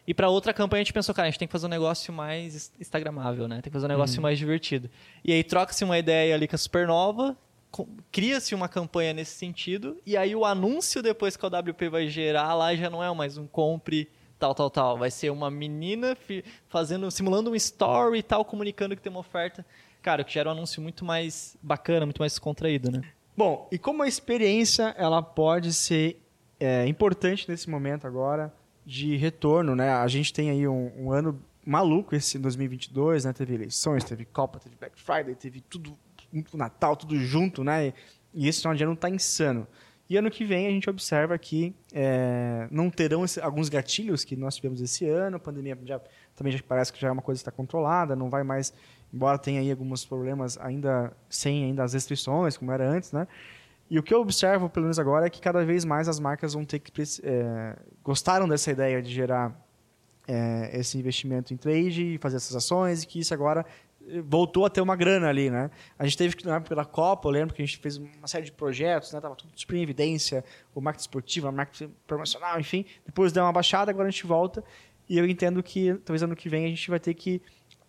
[0.08, 2.12] E para outra campanha a gente pensou, cara, a gente tem que fazer um negócio
[2.12, 3.56] mais ins- instagramável, né?
[3.62, 4.90] Tem que fazer um negócio mais divertido.
[5.24, 7.38] E aí troca-se uma ideia ali com a Supernova,
[8.12, 12.54] cria-se uma campanha nesse sentido, e aí o anúncio depois que a WP vai gerar
[12.56, 14.98] lá já não é mais um compre tal, tal, tal.
[14.98, 16.18] Vai ser uma menina
[16.70, 19.66] fazendo, simulando um story e tal, comunicando que tem uma oferta.
[20.02, 23.02] Cara, o que gera um anúncio muito mais bacana, muito mais descontraído, né?
[23.36, 26.22] Bom, e como a experiência ela pode ser
[26.60, 28.54] é, importante nesse momento agora
[28.86, 29.92] de retorno, né?
[29.92, 33.34] A gente tem aí um, um ano maluco esse 2022, né?
[33.34, 35.98] Teve eleições, teve Copa, teve Black Friday, teve tudo,
[36.54, 37.94] Natal, tudo junto, né?
[38.34, 39.68] E esse final de ano tá insano.
[40.10, 44.36] E ano que vem a gente observa que é, não terão esse- alguns gatilhos que
[44.36, 46.02] nós tivemos esse ano, a pandemia já,
[46.36, 48.74] também já parece que já é uma coisa que está controlada, não vai mais,
[49.14, 53.28] embora tenha aí alguns problemas ainda sem ainda as restrições, como era antes, né?
[53.88, 56.54] E o que eu observo, pelo menos agora, é que cada vez mais as marcas
[56.54, 56.92] vão ter que
[57.24, 59.56] é, gostaram dessa ideia de gerar
[60.28, 63.66] é, esse investimento em trade fazer essas ações e que isso agora
[64.24, 65.70] voltou a ter uma grana ali, né?
[65.98, 68.28] A gente teve que, na época da Copa, eu lembro que a gente fez uma
[68.28, 69.22] série de projetos, né?
[69.22, 70.44] Tava tudo super em evidência,
[70.74, 72.86] o marketing esportivo, o marketing promocional, enfim.
[73.06, 74.64] Depois deu uma baixada, agora a gente volta
[75.10, 77.42] e eu entendo que talvez ano que vem a gente vai ter que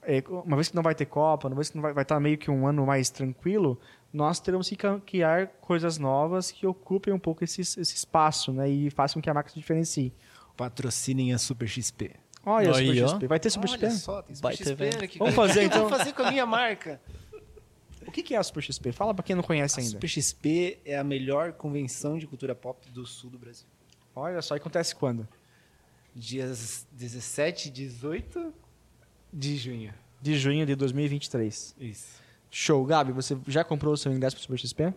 [0.03, 2.19] é, uma vez que não vai ter Copa, uma vez que não vai, vai estar
[2.19, 3.79] meio que um ano mais tranquilo,
[4.11, 8.69] nós teremos que criar coisas novas que ocupem um pouco esse, esse espaço, né?
[8.69, 10.13] E façam com que a marca se diferencie.
[10.57, 12.13] Patrocinem a Super XP.
[12.51, 13.09] Olha, Aí, Super ó.
[13.09, 13.27] XP.
[13.27, 13.91] Vai ter Super Olha XP?
[14.01, 15.05] só, tem Super Baita XP evento.
[15.05, 15.19] aqui.
[15.19, 15.89] Vamos fazer, O que eu então?
[15.89, 17.01] vou fazer com a minha marca?
[18.07, 18.93] O que que é a Super XP?
[18.93, 19.93] Fala pra quem não conhece A ainda.
[19.93, 23.67] Super XP é a melhor convenção de cultura pop do sul do Brasil.
[24.17, 25.29] Olha só, e acontece quando?
[26.15, 28.53] Dias 17 e 18
[29.33, 29.95] de junho.
[30.21, 31.77] De junho de 2023.
[31.79, 32.21] Isso.
[32.51, 32.85] Show.
[32.85, 34.95] Gabi, você já comprou o seu ingresso pro Super XP?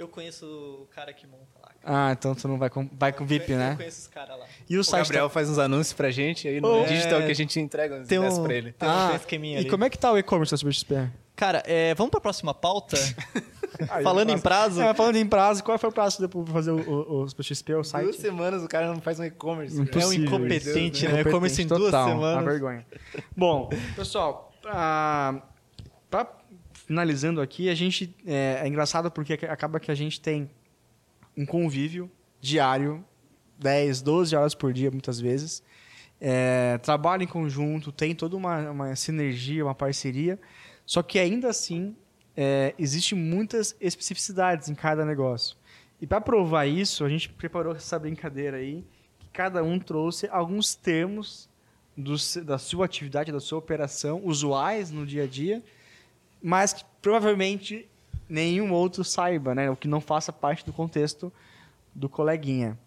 [0.00, 1.70] Eu conheço o cara que monta lá.
[1.84, 3.72] Ah, então tu não vai com, vai com VIP, eu, né?
[3.72, 4.46] Eu conheço os caras lá.
[4.68, 7.26] E o, O site Gabriel faz uns anúncios pra gente aí no Oh, digital é.
[7.26, 8.72] que a gente entrega os Tem um- pra ele.
[8.72, 9.68] Tem um Ah, esqueminha E ali.
[9.70, 11.10] como é que tá o e-commerce da Super XP?
[11.36, 12.96] Cara, é, vamos pra próxima pauta?
[13.90, 16.70] Aí, Falando em prazo, É, falando em prazo, qual foi o prazo depois pra fazer
[16.70, 18.04] o, o, o Super XP, o site?
[18.04, 19.76] Duas semanas o cara não faz um e-commerce.
[19.78, 21.20] É um incompetente, Deus, né?
[21.22, 22.42] E-commerce em duas total, semanas.
[22.42, 22.86] Uma vergonha.
[23.36, 25.42] Bom, pessoal, pra,
[26.10, 26.39] pra-
[26.90, 30.50] finalizando aqui, a gente é, é engraçado porque acaba que a gente tem
[31.36, 33.04] um convívio diário,
[33.60, 35.62] 10, 12 horas por dia, muitas vezes.
[36.20, 40.36] É, trabalha em conjunto, tem toda uma, uma sinergia, uma parceria.
[40.84, 41.94] Só que ainda assim,
[42.36, 45.56] é, existe muitas especificidades em cada negócio.
[46.00, 48.84] E para provar isso, a gente preparou essa brincadeira aí,
[49.20, 51.48] que cada um trouxe alguns termos
[51.96, 55.62] do da sua atividade, da sua operação, usuais no dia a dia,
[56.42, 57.88] mas que provavelmente
[58.28, 59.70] nenhum outro saiba, né?
[59.70, 61.32] O que não faça parte do contexto
[61.94, 62.78] do coleguinha.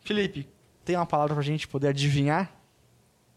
[0.00, 0.48] Felipe,
[0.84, 2.50] tem uma palavra pra gente poder adivinhar?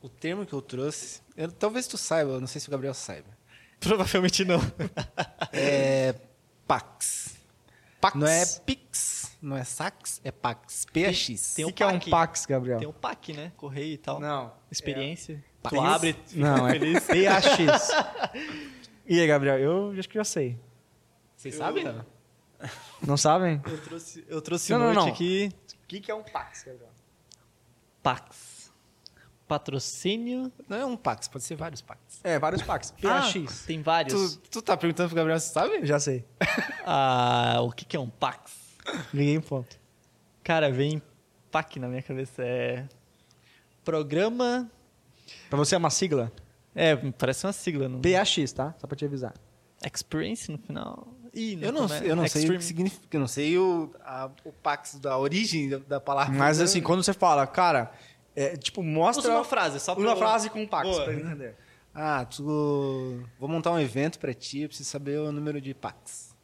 [0.01, 2.93] O termo que eu trouxe, eu- talvez tu saiba, eu não sei se o Gabriel
[2.93, 3.27] saiba.
[3.79, 4.59] Provavelmente não.
[5.51, 6.13] É
[6.67, 7.35] Pax.
[7.99, 8.15] Pax.
[8.15, 10.85] Não é Pix, não é Sax, é Pax.
[10.85, 11.53] PAX.
[11.55, 11.99] Tem O um que é um.
[11.99, 12.79] Pax, Gabriel?
[12.79, 13.51] Tem um PAC, né?
[13.57, 14.19] Correio e tal.
[14.21, 14.53] Não.
[14.71, 15.33] Experiência.
[15.33, 15.67] É.
[15.69, 15.83] Tu País?
[15.93, 17.03] abre, fica Não, é feliz.
[17.05, 17.89] PAX.
[19.09, 19.57] E aí, Gabriel?
[19.57, 20.55] Eu acho que já sei.
[21.35, 21.83] Vocês sabem?
[23.01, 23.59] Não sabem?
[23.65, 25.07] Eu trouxe, eu trouxe Não, não, noite não.
[25.07, 25.51] aqui.
[25.83, 26.91] O que, que é um Pax, Gabriel?
[28.03, 28.71] Pax.
[29.47, 30.53] Patrocínio.
[30.67, 31.99] Não é um Pax, pode ser vários Pax.
[32.23, 32.93] É, vários Pax.
[33.03, 33.63] Ah, PAX.
[33.65, 34.35] tem vários.
[34.35, 35.83] Tu, tu tá perguntando pro Gabriel se sabe?
[35.87, 36.23] Já sei.
[36.85, 38.51] Ah, o que, que é um Pax?
[39.13, 39.79] Liguei um ponto.
[40.43, 41.01] Cara, vem
[41.51, 42.43] PAC na minha cabeça.
[42.43, 42.87] É.
[43.83, 44.69] Programa.
[45.49, 46.31] Pra você é uma sigla?
[46.81, 47.89] É, parece uma sigla.
[47.89, 47.99] Não...
[48.01, 48.73] PAX, tá?
[48.79, 49.33] Só pra te avisar.
[49.85, 51.07] Experience no final.
[51.33, 54.29] Ih, Eu não, come- eu não sei o que significa, eu não sei o, a-
[54.43, 56.33] o Pax da origem da, da palavra.
[56.33, 57.91] Mas assim, quando você fala, cara,
[58.35, 61.03] é, tipo, mostra Usa uma frase, só pra uma eu- frase com Pax, Boa.
[61.03, 61.55] pra entender.
[61.93, 63.23] Ah, tu.
[63.39, 66.35] Vou montar um evento pra ti, eu preciso saber o número de Pax.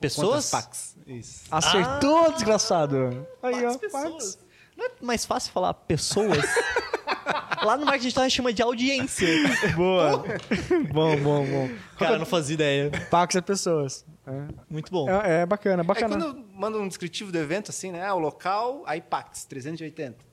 [0.00, 0.48] Pessoas?
[0.48, 0.96] Quantas Pax?
[1.06, 1.44] Isso.
[1.50, 3.26] Acertou, desgraçado.
[3.42, 4.12] Aí, ó, pessoas.
[4.36, 4.38] Pax.
[4.76, 6.44] Não é mais fácil falar pessoas?
[7.62, 9.26] Lá no marketing digital a gente chama de audiência.
[9.74, 10.24] Boa.
[10.92, 11.70] bom, bom, bom.
[11.98, 12.90] Cara, eu não fazia ideia.
[13.10, 14.04] Pax é pessoas.
[14.26, 14.30] É,
[14.68, 15.08] Muito bom.
[15.10, 16.16] é, é bacana, Aí bacana.
[16.16, 18.04] quando eu mando um descritivo do evento, assim, né?
[18.06, 20.28] Ah, o local, aí Pax, 380.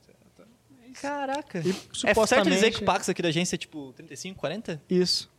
[1.02, 1.60] Caraca.
[1.60, 4.82] E, É certo supostamente- dizer que o Pax aqui da agência é tipo 35, 40?
[4.90, 5.30] Isso.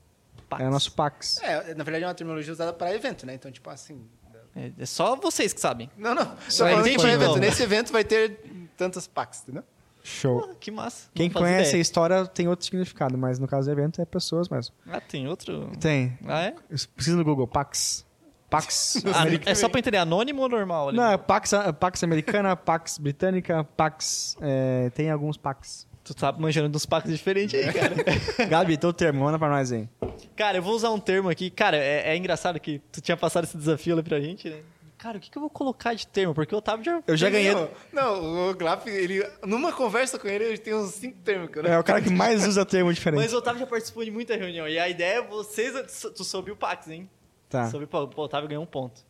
[0.49, 0.63] Pax.
[0.63, 1.41] É o nosso Pax.
[1.43, 3.35] É, na verdade é uma terminologia usada para evento, né?
[3.35, 4.07] Então, tipo assim.
[4.55, 5.91] É, é só vocês que sabem.
[5.97, 6.25] Não, não.
[6.49, 7.37] Só Só falando que evento.
[7.39, 8.41] Nesse evento vai ter
[8.77, 9.65] tantas Pax, entendeu?
[10.07, 10.41] Show.
[10.41, 11.11] Pô, que massa.
[11.13, 11.83] Quem conhece a ideia.
[11.83, 14.75] história tem outro significado, mas no caso do evento é pessoas mesmo.
[14.87, 15.71] Ah, tem outro?
[15.81, 16.17] Tem.
[16.27, 16.55] Ah, é?
[16.95, 18.07] Precisa no Google, Pax.
[18.49, 19.03] Pax.
[19.13, 20.89] Ah, é só pra entender anônimo ou normal?
[20.91, 20.97] ali?
[20.97, 24.37] Não, é Pax, Pax americana, Pax britânica, Pax.
[24.41, 25.87] é, tem alguns Pax.
[26.05, 27.97] Tu tá manjando uns Pax diferentes aí, cara.
[28.49, 29.89] Gabi, teu termo, manda pra nós aí.
[30.37, 31.51] cara, eu vou usar um termo aqui.
[31.51, 34.61] Cara, é, é engraçado que tu tinha passado esse desafio ali pra gente, né?
[35.07, 36.35] Cara, o que, que eu vou colocar de termo?
[36.35, 37.01] Porque o Otávio já...
[37.07, 37.55] Eu já ganhei.
[37.55, 39.25] Não, não, o Glap, ele.
[39.45, 41.69] Numa conversa com ele, ele tem uns cinco termos, cara.
[41.69, 43.21] É o cara que mais usa termo diferente.
[43.21, 44.67] Mas o Otávio já participou de muita reunião.
[44.67, 45.73] E a ideia é vocês...
[46.13, 47.09] Tu soube o Pax, hein?
[47.49, 47.71] Tá.
[47.71, 49.01] Soube o o Otávio ganhou um ponto.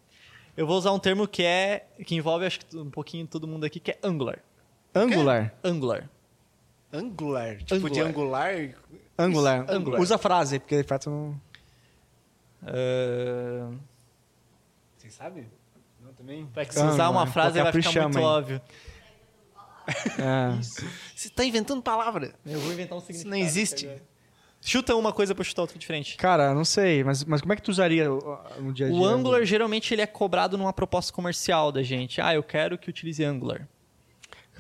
[0.54, 1.86] Eu vou usar um termo que é...
[2.04, 4.40] Que envolve, acho que um pouquinho todo mundo aqui, que é Angular.
[4.94, 5.54] Angular.
[5.64, 6.10] Angular.
[6.92, 7.56] Angular.
[7.62, 8.52] Tipo de angular.
[9.18, 9.64] Angular.
[9.66, 9.98] Angular.
[9.98, 11.40] Usa a frase, porque de fato não.
[12.66, 13.70] Ah,
[14.98, 15.46] Vocês sabem?
[16.26, 16.48] Também?
[16.56, 18.24] É que se usar uma frase vai ficar muito hein?
[18.24, 18.60] óbvio.
[20.18, 20.60] É.
[21.14, 22.34] Você tá inventando palavra.
[22.44, 23.36] Eu vou inventar um significado.
[23.36, 23.88] Isso não existe.
[24.60, 26.16] Chuta uma coisa pra chutar outra diferente.
[26.16, 28.98] Cara, não sei, mas, mas como é que tu usaria o- no dia a dia?
[28.98, 32.20] O Angular, geralmente, ele é cobrado numa proposta comercial da gente.
[32.20, 33.68] Ah, eu quero que utilize Angular.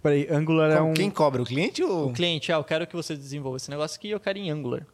[0.00, 0.94] Peraí, Angular é um.
[0.94, 1.42] Quem cobra?
[1.42, 2.10] O cliente ou.
[2.10, 4.86] O cliente, ah, eu quero que você desenvolva esse negócio aqui eu quero em Angular.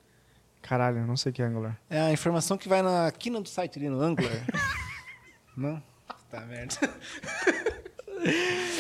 [0.63, 1.79] Caralho, não sei o que é Angular.
[1.91, 4.47] É a informação que vai na quina do site ali, no Angular.
[5.55, 5.83] não?
[6.33, 6.75] Tá merda.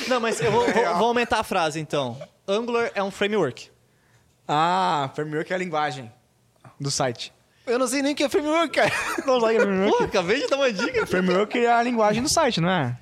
[0.08, 2.20] Não, mas eu vou, vou- vou aumentar a frase, então.
[2.48, 3.70] Angular é um framework.
[4.48, 6.10] Ah, framework é a linguagem
[6.80, 7.32] do site.
[7.66, 8.90] Eu não sei nem o que é framework, cara.
[9.24, 9.98] Não sabe o que é framework?
[9.98, 11.06] Pô, acabei de dar uma dica.
[11.06, 12.98] framework é a linguagem do site, não é?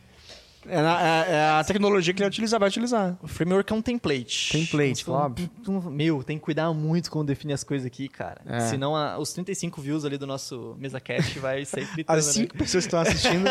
[0.69, 3.17] É, na- é- é a tecnologia que ele utiliza, vai utilizar.
[3.23, 4.53] O framework é um template.
[4.53, 5.51] Template, Então, óbvio.
[5.63, 8.43] então, Meu, tem que cuidar muito quando definir as coisas aqui, cara.
[8.45, 8.61] É.
[8.61, 12.33] Senão a- os 35 views ali do nosso MesaCast vai sair fritando, As né?
[12.33, 13.49] cinco pessoas que estão assistindo.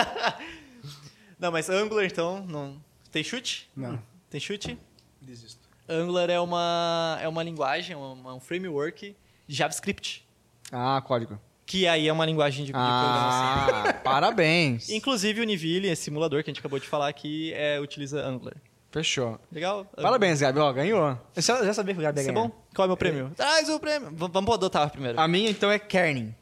[1.39, 2.77] Não, mas Angular, então, não...
[3.11, 3.69] Tem chute?
[3.75, 3.99] Não.
[4.29, 4.77] Tem chute?
[5.21, 5.59] Desisto.
[5.87, 9.15] Angular é uma, é uma linguagem, uma- um framework
[9.47, 10.27] de JavaScript.
[10.71, 11.39] Ah, código.
[11.65, 13.83] Que aí é uma linguagem de, de programação.
[13.89, 14.89] Ah, parabéns.
[14.89, 18.55] Inclusive o Niville, esse simulador que a gente acabou de falar aqui, é, utiliza Angular.
[18.91, 19.39] Fechou.
[19.51, 19.85] Legal?
[19.95, 20.59] Parabéns, Gabi.
[20.59, 21.17] Ó, ganhou.
[21.35, 22.47] Eu já sabia que o Gabi ia Isso é ganhar.
[22.47, 22.65] bom?
[22.75, 23.31] Qual é o meu prêmio?
[23.35, 24.09] Traz o prêmio.
[24.09, 25.19] V- vamos adotar primeiro.
[25.19, 26.33] A minha, então, é Kerning.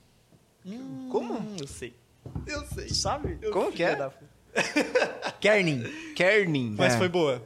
[1.10, 1.34] Como?
[1.40, 1.94] Hum, eu sei.
[2.46, 2.90] Eu sei.
[2.90, 3.38] Sabe?
[3.52, 3.96] Como que é?
[3.96, 4.12] Da-
[5.40, 5.84] Kerning.
[6.16, 6.76] Kerning.
[6.78, 6.98] Mas É.
[6.98, 7.46] foi boa.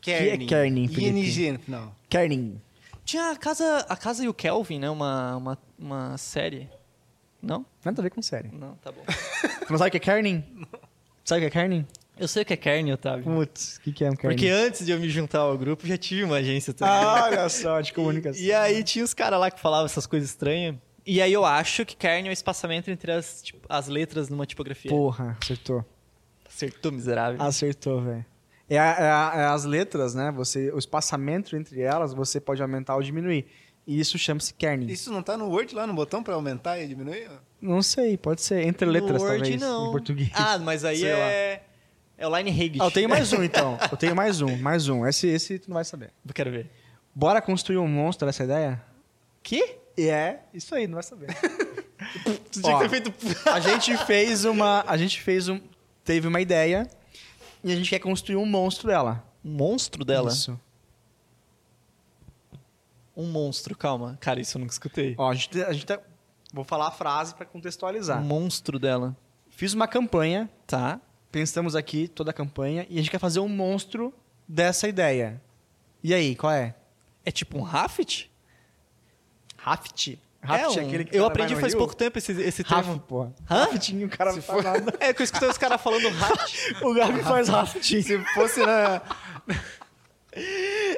[0.00, 0.46] Kerning.
[0.46, 1.18] Que é Kerning, Felipe?
[1.40, 1.96] ING no final.
[2.08, 2.60] Kerning.
[3.04, 4.90] Tinha a Casa, a Casa e o Kelvin, né?
[4.90, 6.68] Uma, uma, uma série.
[7.42, 7.64] Não?
[7.84, 8.48] Nada a ver com série.
[8.52, 9.02] Não, tá bom.
[9.66, 10.42] Tu não sabe o que é Kerning?
[11.24, 11.86] Sabe o que é Kerning?
[12.16, 13.24] Eu sei o que é Kern, Otávio.
[13.24, 14.36] Putz, o que, que é um Kerning?
[14.36, 16.94] Porque antes de eu me juntar ao grupo, já tive uma agência também.
[16.94, 18.40] Ah, olha só, de comunicação.
[18.40, 20.76] E aí tinha os caras lá que falavam essas coisas estranhas.
[21.04, 24.46] E aí eu acho que kern é o espaçamento entre as, tipo, as letras numa
[24.46, 24.90] tipografia.
[24.90, 25.84] Porra, acertou.
[26.54, 27.42] Acertou, miserável.
[27.42, 28.24] Acertou, velho.
[28.70, 30.30] É, é é as letras, né?
[30.32, 33.46] Você, o espaçamento entre elas, você pode aumentar ou diminuir.
[33.86, 34.86] E isso chama-se kerning.
[34.86, 37.28] Isso não tá no Word lá no botão pra aumentar e diminuir?
[37.60, 38.66] Não sei, pode ser.
[38.66, 39.88] Entre No letras, Word, talvez, não.
[39.88, 40.30] em português.
[40.32, 41.18] Ah, mas aí Sei lá.
[41.18, 41.62] é...
[42.16, 42.80] É o Line Hagit.
[42.80, 43.76] Ah, eu tenho mais um, então.
[43.90, 45.04] Eu tenho mais um, mais um.
[45.04, 46.12] Esse, esse tu não vai saber.
[46.26, 46.70] Eu quero ver.
[47.12, 48.80] Bora construir um monstro dessa ideia?
[49.42, 49.76] Que?
[49.98, 51.26] É isso aí, não vai saber.
[52.52, 52.78] Tu tinha Ó.
[52.80, 53.48] que ter feito...
[53.48, 54.84] a gente fez uma.
[54.86, 55.60] A gente fez um.
[56.04, 56.88] Teve uma ideia
[57.62, 59.24] e a gente quer construir um monstro dela.
[59.44, 60.30] Um monstro dela?
[60.30, 60.58] Isso.
[63.16, 64.18] Um monstro, calma.
[64.20, 65.14] Cara, isso eu nunca escutei.
[65.16, 66.00] Ó, a gente, a gente tá-
[66.52, 68.20] Vou falar a frase pra contextualizar.
[68.20, 69.16] Um monstro dela.
[69.50, 71.00] Fiz uma campanha, Tá.
[71.32, 74.12] pensamos aqui toda a campanha e a gente quer fazer um monstro
[74.46, 75.40] dessa ideia.
[76.02, 76.74] E aí, qual é?
[77.24, 78.26] É tipo um Raft?
[79.56, 80.16] Raft?
[80.48, 80.72] É, um...
[80.78, 81.78] é aquele que Eu cara aprendi faz rio?
[81.78, 83.00] pouco tempo esse, esse Raft, termo.
[83.00, 83.32] porra.
[83.50, 83.64] Hã?
[83.64, 84.94] Raftinho, o cara não faz nada.
[85.00, 86.82] É que eu escutei os caras falando Raft.
[86.82, 88.02] O Gabi faz rafting.
[88.02, 89.00] Se fosse na.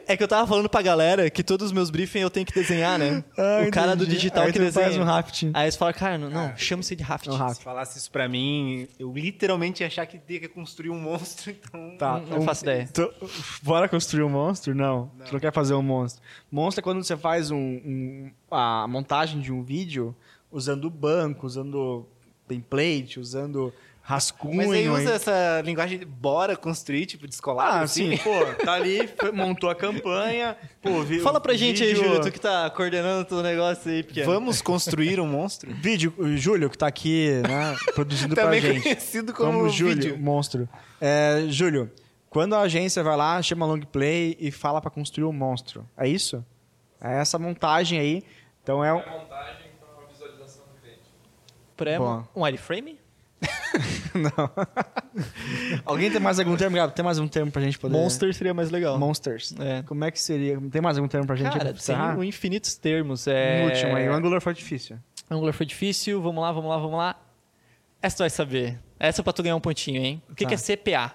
[0.09, 2.55] É que eu tava falando pra galera que todos os meus briefings eu tenho que
[2.55, 3.22] desenhar, né?
[3.37, 4.16] Ah, o cara do entendi.
[4.16, 4.87] digital Aí que desenha.
[4.87, 5.51] faz um rafting.
[5.53, 7.27] Aí eles falam, cara, não, não chama-se de Raft.
[7.27, 7.59] É um raft.
[7.59, 11.51] Se falasse isso pra mim, eu literalmente ia achar que tinha que construir um monstro,
[11.51, 11.96] então.
[11.99, 12.88] Tá, Não- não faço ideia.
[12.92, 13.12] tu-
[13.62, 14.75] bora construir um monstro?
[14.75, 15.11] Não.
[15.27, 16.22] Tu não quer fazer um monstro.
[16.51, 20.14] Monstro é quando você faz um, um- a montagem de um vídeo
[20.51, 22.07] usando banco, usando
[22.49, 23.72] template, usando
[24.07, 24.57] rascunho.
[24.57, 25.09] Mas aí usa hein?
[25.16, 27.79] essa linguagem de bora construir, tipo, descolado.
[27.79, 28.16] Ah, assim.
[28.16, 29.01] sim, pô, tá ali,
[29.35, 33.25] montou a campanha, pô, vi, Fala pra gente aí, vídeo- Júlio, tu que tá coordenando
[33.29, 34.27] todo o negócio aí, pequeno.
[34.33, 35.75] Vamos construir um monstro?
[35.83, 38.83] Vídeo, o Júlio, que tá aqui, né, produzindo pra Também gente.
[38.85, 40.19] conhecido como, Como Júlio, vídeo.
[40.19, 40.69] monstro.
[41.01, 41.90] É, Júlio,
[42.31, 45.85] quando a agência vai lá, chama long play e fala pra construir um monstro.
[45.97, 46.45] É isso?
[47.01, 48.23] É essa montagem aí.
[48.62, 48.97] Então é um...
[48.99, 51.01] montagem para a visualização do cliente.
[51.77, 52.25] Pré Bom.
[52.37, 53.01] um wireframe?
[54.14, 54.51] Não.
[55.85, 56.77] Alguém tem mais algum termo?
[56.77, 56.94] Gabi?
[56.94, 57.92] Tem mais um termo pra gente poder...
[57.94, 58.99] Monster seria mais legal.
[58.99, 59.55] Monsters.
[59.59, 59.83] É.
[59.83, 60.59] Como é que seria?
[60.70, 63.27] Tem mais algum termo pra gente Cara, tem um infinitos termos.
[63.27, 63.62] É...
[63.62, 64.09] Um último aí.
[64.09, 64.99] O Angular foi difícil.
[65.31, 66.20] Angular foi difícil.
[66.22, 67.20] Vamos lá, vamos lá, vamos lá.
[68.01, 68.79] Essa tu vai saber.
[68.99, 70.22] Essa é pra tu ganhar um pontinho, hein?
[70.31, 70.49] O que, Tá.
[70.51, 71.14] que é CPA?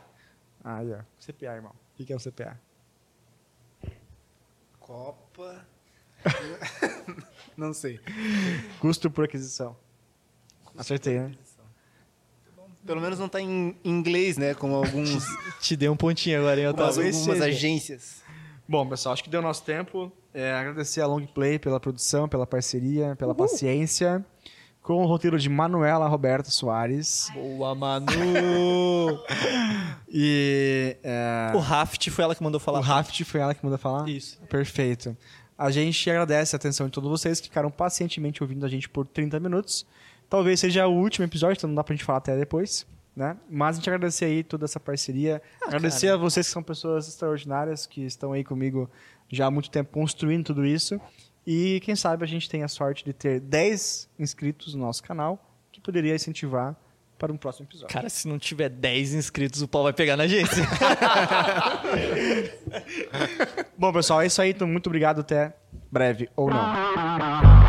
[0.64, 1.00] Ah, aí, ó.
[1.20, 1.72] CPA, irmão.
[1.72, 2.60] O que que é o CPA?
[4.80, 5.66] Copa.
[7.58, 8.00] Não sei.
[8.80, 9.76] Custo por aquisição.
[10.78, 11.32] Acertei, né?
[12.86, 14.54] Pelo menos não tá em inglês, né?
[14.54, 15.24] Como alguns,
[15.62, 17.44] Te dei um pontinho agora, hein, algumas, Otávio?
[17.44, 18.22] Agências.
[18.68, 20.12] Bom, pessoal, acho que deu nosso tempo.
[20.34, 24.26] É, agradecer a Long Play pela produção, pela parceria, pela paciência.
[24.82, 27.30] Com o roteiro de Manuela Roberta Soares.
[27.34, 28.08] Boa, Manu!
[30.14, 32.80] E é, o Raft foi ela que mandou falar.
[32.80, 34.10] o Raft foi ela que mandou falar?
[34.10, 34.38] Isso.
[34.50, 35.16] Perfeito.
[35.58, 39.06] A gente agradece a atenção de todos vocês que ficaram pacientemente ouvindo a gente por
[39.06, 39.86] 30 minutos.
[40.32, 42.88] Talvez seja o último episódio, então não dá pra gente falar até depois.
[43.14, 43.36] Né?
[43.50, 45.42] Mas a gente agradecer aí toda essa parceria.
[45.62, 46.18] agradecer cara.
[46.18, 48.90] a vocês que são pessoas extraordinárias, que estão aí comigo
[49.28, 51.02] já há muito tempo construindo tudo isso.
[51.46, 55.38] E quem sabe a gente tem a sorte de ter 10 inscritos no nosso canal,
[55.70, 56.78] que poderia incentivar
[57.20, 57.94] para um próximo episódio.
[57.94, 60.64] Cara, se não tiver 10 inscritos, o pau vai pegar na agência.
[63.78, 64.52] Bom, pessoal, é isso aí.
[64.52, 65.20] Então, muito obrigado.
[65.20, 65.54] Até
[65.92, 67.61] breve ou não.